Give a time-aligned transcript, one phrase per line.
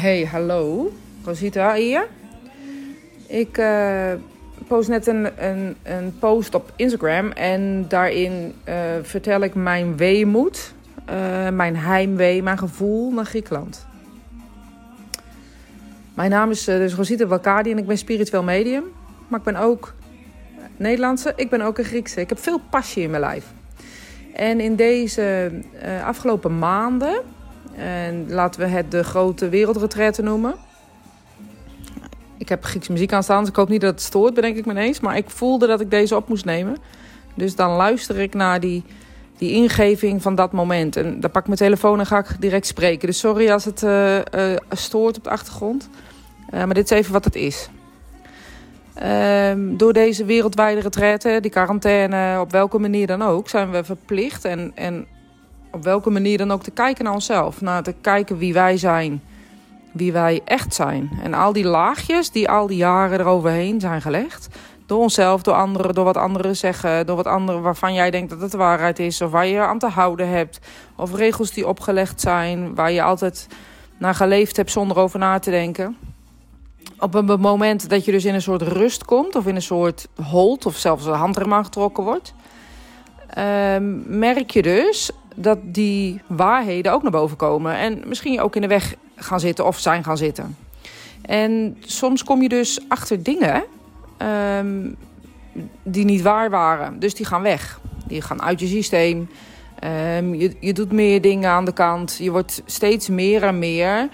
[0.00, 0.92] Hey, hallo.
[1.24, 2.08] Rosita hier.
[3.26, 4.12] Ik uh,
[4.66, 10.74] post net een, een, een, post op Instagram en daarin uh, vertel ik mijn weemoed,
[11.10, 13.86] uh, mijn heimwee, mijn gevoel naar Griekenland.
[16.14, 18.84] Mijn naam is dus Rosita Walkadi en ik ben spiritueel medium,
[19.28, 19.94] maar ik ben ook
[20.76, 22.20] Nederlandse, ik ben ook een Griekse.
[22.20, 23.46] Ik heb veel passie in mijn lijf.
[24.34, 25.50] En in deze
[26.04, 27.22] afgelopen maanden
[27.80, 30.54] en laten we het de grote wereldretraite noemen.
[32.38, 34.66] Ik heb Griekse muziek aan staan, dus ik hoop niet dat het stoort, bedenk ik
[34.66, 35.00] me ineens.
[35.00, 36.76] Maar ik voelde dat ik deze op moest nemen.
[37.34, 38.84] Dus dan luister ik naar die,
[39.38, 40.96] die ingeving van dat moment.
[40.96, 43.06] En dan pak ik mijn telefoon en ga ik direct spreken.
[43.06, 44.22] Dus sorry als het uh, uh,
[44.70, 45.88] stoort op de achtergrond.
[46.54, 47.68] Uh, maar dit is even wat het is.
[48.94, 54.44] Ehm, door deze wereldwijde retraite, die quarantaine, op welke manier dan ook, zijn we verplicht
[54.44, 55.06] en, en
[55.70, 57.60] op welke manier dan ook te kijken naar onszelf.
[57.60, 59.22] Naar te kijken wie wij zijn.
[59.92, 61.10] Wie wij echt zijn.
[61.22, 64.48] En al die laagjes die al die jaren eroverheen zijn gelegd.
[64.86, 67.06] Door onszelf, door anderen, door wat anderen zeggen.
[67.06, 69.20] Door wat anderen waarvan jij denkt dat het de waarheid is.
[69.20, 70.58] Of waar je aan te houden hebt.
[70.96, 72.74] Of regels die opgelegd zijn.
[72.74, 73.46] Waar je altijd
[73.98, 75.96] naar geleefd hebt zonder over na te denken.
[76.98, 79.36] Op een moment dat je dus in een soort rust komt.
[79.36, 80.66] Of in een soort hold.
[80.66, 82.34] Of zelfs een handrem aangetrokken wordt.
[83.38, 87.76] Um, merk je dus dat die waarheden ook naar boven komen.
[87.76, 90.56] En misschien ook in de weg gaan zitten of zijn gaan zitten.
[91.22, 93.64] En soms kom je dus achter dingen
[94.58, 94.96] um,
[95.82, 96.98] die niet waar waren.
[96.98, 97.80] Dus die gaan weg.
[98.06, 99.28] Die gaan uit je systeem.
[100.16, 102.16] Um, je, je doet meer dingen aan de kant.
[102.20, 104.08] Je wordt steeds meer en meer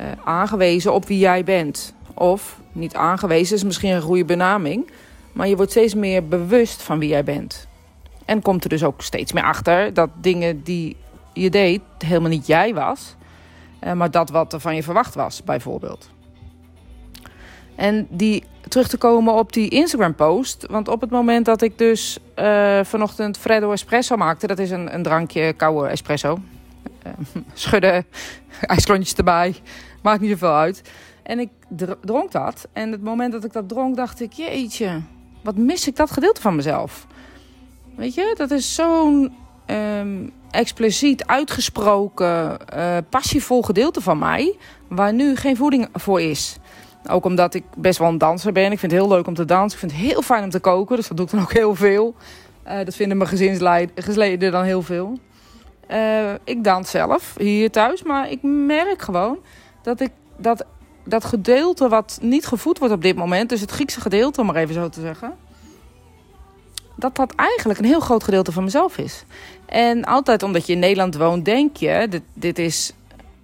[0.00, 1.94] uh, aangewezen op wie jij bent.
[2.14, 4.90] Of niet aangewezen is misschien een goede benaming.
[5.32, 7.66] Maar je wordt steeds meer bewust van wie jij bent.
[8.24, 10.96] En komt er dus ook steeds meer achter dat dingen die
[11.32, 13.16] je deed helemaal niet jij was.
[13.78, 16.10] Eh, maar dat wat er van je verwacht was, bijvoorbeeld.
[17.74, 20.66] En die terug te komen op die Instagram-post.
[20.70, 24.46] Want op het moment dat ik dus uh, vanochtend Freddo Espresso maakte...
[24.46, 26.38] dat is een, een drankje koude espresso.
[27.06, 27.12] Uh,
[27.52, 28.04] schudden,
[28.60, 29.54] ijsklontjes erbij.
[30.02, 30.82] Maakt niet zoveel uit.
[31.22, 31.48] En ik
[32.00, 32.68] dronk dat.
[32.72, 34.32] En het moment dat ik dat dronk, dacht ik...
[34.32, 35.00] jeetje,
[35.42, 37.06] wat mis ik dat gedeelte van mezelf.
[37.96, 39.34] Weet je, dat is zo'n
[39.66, 44.56] um, expliciet uitgesproken, uh, passievol gedeelte van mij,
[44.88, 46.56] waar nu geen voeding voor is.
[47.10, 48.72] Ook omdat ik best wel een danser ben.
[48.72, 49.72] Ik vind het heel leuk om te dansen.
[49.72, 51.74] Ik vind het heel fijn om te koken, dus dat doe ik dan ook heel
[51.74, 52.14] veel.
[52.66, 55.18] Uh, dat vinden mijn gezinsleden dan heel veel.
[55.90, 59.38] Uh, ik dans zelf hier thuis, maar ik merk gewoon
[59.82, 60.64] dat ik dat,
[61.04, 64.56] dat gedeelte wat niet gevoed wordt op dit moment, dus het Griekse gedeelte, om maar
[64.56, 65.34] even zo te zeggen
[67.02, 69.24] dat dat eigenlijk een heel groot gedeelte van mezelf is.
[69.66, 72.92] En altijd omdat je in Nederland woont, denk je: dit, dit, is,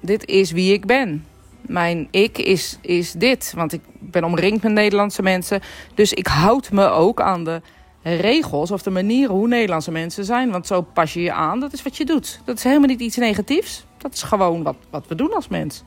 [0.00, 1.24] dit is wie ik ben.
[1.60, 3.52] Mijn ik is, is dit.
[3.56, 5.60] Want ik ben omringd met Nederlandse mensen.
[5.94, 7.60] Dus ik houd me ook aan de
[8.02, 10.50] regels of de manieren hoe Nederlandse mensen zijn.
[10.50, 11.60] Want zo pas je je aan.
[11.60, 12.40] Dat is wat je doet.
[12.44, 13.84] Dat is helemaal niet iets negatiefs.
[13.98, 15.82] Dat is gewoon wat, wat we doen als mens.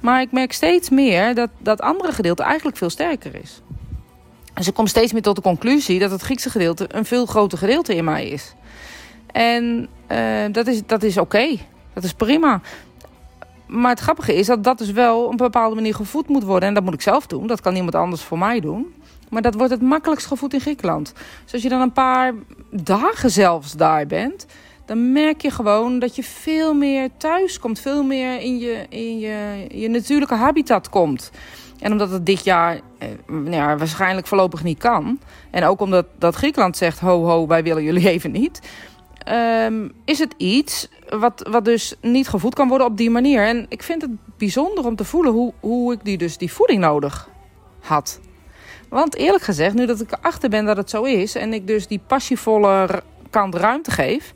[0.00, 3.62] Maar ik merk steeds meer dat dat andere gedeelte eigenlijk veel sterker is.
[4.58, 7.58] En ze komt steeds meer tot de conclusie dat het Griekse gedeelte een veel groter
[7.58, 8.54] gedeelte in mij is.
[9.32, 11.56] En uh, dat is, dat is oké.
[11.92, 12.60] Dat is prima.
[13.66, 16.68] Maar het grappige is dat dat dus wel op een bepaalde manier gevoed moet worden.
[16.68, 17.46] En dat moet ik zelf doen.
[17.46, 18.94] Dat kan niemand anders voor mij doen.
[19.28, 21.12] Maar dat wordt het makkelijkst gevoed in Griekenland.
[21.44, 22.34] Dus als je dan een paar
[22.70, 24.46] dagen zelfs daar bent,
[24.86, 27.80] dan merk je gewoon dat je veel meer thuis komt.
[27.80, 31.30] Veel meer in je, in je, je natuurlijke habitat komt.
[31.80, 35.20] En omdat het dit jaar eh, nou ja, waarschijnlijk voorlopig niet kan.
[35.50, 38.60] En ook omdat dat Griekenland zegt: ho, ho, wij willen jullie even niet.
[39.64, 43.46] Um, is het iets wat, wat dus niet gevoed kan worden op die manier.
[43.46, 46.80] En ik vind het bijzonder om te voelen hoe, hoe ik die, dus die voeding
[46.80, 47.28] nodig
[47.80, 48.20] had.
[48.88, 51.34] Want eerlijk gezegd, nu dat ik erachter ben dat het zo is...
[51.34, 54.34] en ik dus die passievolle kant ruimte geef...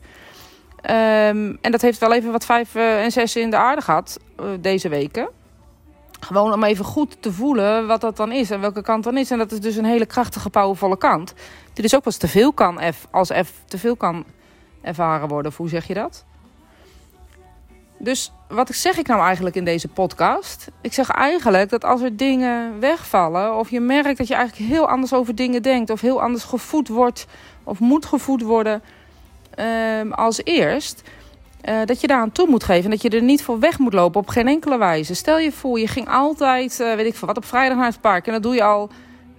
[0.90, 4.18] Um, en dat heeft wel even wat vijf uh, en zes in de aarde gehad
[4.40, 5.28] uh, deze weken...
[6.24, 9.30] Gewoon om even goed te voelen wat dat dan is en welke kant dan is.
[9.30, 11.34] En dat is dus een hele krachtige, powervolle kant.
[11.72, 12.80] Die dus ook eens te veel kan,
[13.10, 14.24] als F te veel kan
[14.80, 15.50] ervaren worden.
[15.50, 16.24] Of hoe zeg je dat?
[17.98, 20.70] Dus wat zeg ik nou eigenlijk in deze podcast?
[20.80, 24.88] Ik zeg eigenlijk dat als er dingen wegvallen, of je merkt dat je eigenlijk heel
[24.88, 27.26] anders over dingen denkt, of heel anders gevoed wordt,
[27.64, 28.82] of moet gevoed worden
[29.98, 31.02] um, als eerst,
[31.68, 32.84] uh, dat je daar aan toe moet geven.
[32.84, 35.14] En dat je er niet voor weg moet lopen op geen enkele wijze.
[35.14, 38.00] Stel je voor, je ging altijd, uh, weet ik veel wat, op vrijdag naar het
[38.00, 38.26] park.
[38.26, 38.90] En dat doe je al,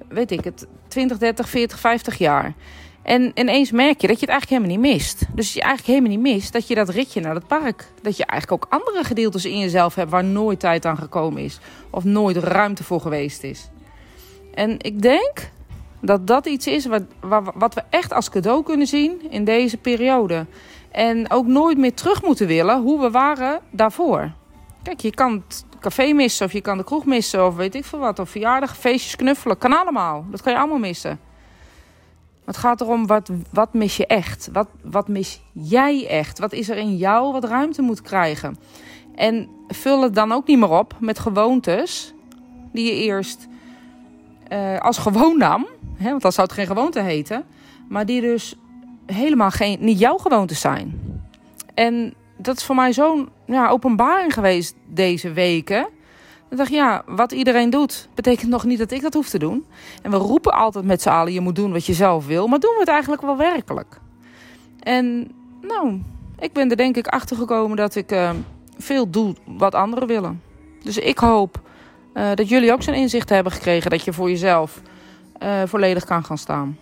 [0.08, 2.54] weet ik het, 20, 30, 40, 50 jaar.
[3.04, 5.26] En ineens merk je dat je het eigenlijk helemaal niet mist.
[5.36, 7.88] Dus je eigenlijk helemaal niet mist dat je dat ritje naar het park.
[8.02, 11.60] Dat je eigenlijk ook andere gedeeltes in jezelf hebt waar nooit tijd aan gekomen is.
[11.90, 13.70] Of nooit ruimte voor geweest is.
[14.54, 15.52] En ik denk
[16.02, 17.04] dat dat iets is wat,
[17.56, 20.46] wat we echt als cadeau kunnen zien in deze periode.
[20.94, 24.32] En ook nooit meer terug moeten willen hoe we waren daarvoor.
[24.84, 27.86] Kijk, je kan het café missen of je kan de kroeg missen of weet ik
[27.86, 28.20] veel wat.
[28.20, 29.58] Of verjaardag, feestjes, knuffelen.
[29.58, 30.26] Kan allemaal.
[30.32, 31.20] Dat kan je allemaal missen.
[32.46, 34.50] Het gaat erom, wat, wat mis je echt?
[34.52, 36.40] Wat, wat mis jij echt?
[36.40, 38.58] Wat is er in jou wat ruimte moet krijgen?
[39.16, 42.14] En vul het dan ook niet meer op met gewoontes
[42.72, 43.48] die je eerst
[44.52, 45.68] uh, als gewoon nam.
[45.96, 47.44] Hè, want dan zou het geen gewoonte heten.
[47.90, 48.56] Maar die dus
[49.06, 51.02] helemaal geen, niet jouw gewoontes zijn.
[51.74, 55.88] En dat is voor mij zo'n ja, openbaring geweest deze weken.
[56.50, 59.66] Ik dacht, ja, wat iedereen doet, betekent nog niet dat ik dat hoef te doen.
[60.02, 62.48] En we roepen altijd met z'n allen, je moet doen wat je zelf wil.
[62.48, 64.00] Maar doen we het eigenlijk wel werkelijk?
[64.80, 66.02] En nou,
[66.40, 68.30] ik ben er denk ik achter gekomen dat ik uh,
[68.78, 70.42] veel doe wat anderen willen.
[70.84, 71.62] Dus ik hoop
[72.14, 74.82] uh, dat jullie ook zo'n inzicht hebben gekregen dat je voor jezelf
[75.44, 76.78] uh, volledig kan gaan staan.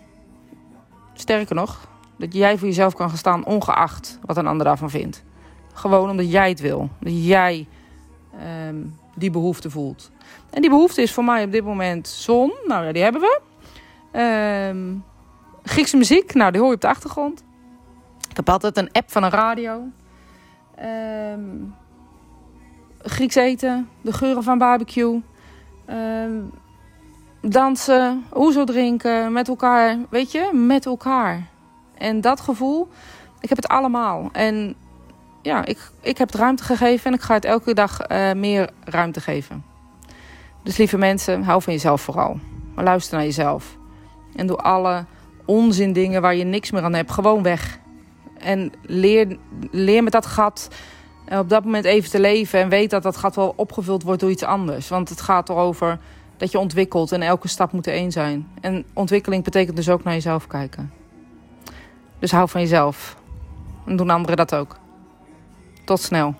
[1.14, 5.24] Sterker nog, dat jij voor jezelf kan gaan staan ongeacht wat een ander daarvan vindt.
[5.72, 6.88] Gewoon omdat jij het wil.
[7.00, 7.66] Dat jij
[8.68, 10.10] um, die behoefte voelt.
[10.50, 12.52] En die behoefte is voor mij op dit moment zon.
[12.66, 13.40] Nou ja, die hebben we.
[14.68, 15.04] Um,
[15.62, 16.34] Griekse muziek.
[16.34, 17.44] Nou, die hoor je op de achtergrond.
[18.30, 19.82] Ik heb altijd een app van een radio.
[21.34, 21.74] Um,
[23.02, 23.88] Grieks eten.
[24.00, 25.22] De geuren van barbecue.
[27.40, 28.24] Dansen.
[28.34, 29.32] Oezo drinken.
[29.32, 29.98] Met elkaar.
[30.10, 30.50] Weet je?
[30.52, 31.50] Met elkaar.
[32.02, 32.88] En dat gevoel.
[33.40, 34.28] Ik heb het allemaal.
[34.32, 34.74] En
[35.42, 38.70] ja, ik, ik heb het ruimte gegeven en ik ga het elke dag uh, meer
[38.84, 39.64] ruimte geven.
[40.62, 42.38] Dus lieve mensen, hou van jezelf vooral.
[42.74, 43.76] Maar luister naar jezelf.
[44.36, 45.04] En doe alle
[45.44, 47.78] onzin dingen waar je niks meer aan hebt, gewoon weg.
[48.38, 49.36] En leer,
[49.70, 50.68] leer met dat gat
[51.28, 52.60] uh, op dat moment even te leven.
[52.60, 54.88] En weet dat dat gat wel opgevuld wordt door iets anders.
[54.88, 55.98] Want het gaat erover
[56.36, 58.48] dat je ontwikkelt en elke stap moet er één zijn.
[58.60, 61.01] En ontwikkeling betekent dus ook naar jezelf kijken.
[62.22, 63.16] Dus hou van jezelf.
[63.86, 64.76] En doen anderen dat ook.
[65.84, 66.34] Tot snel.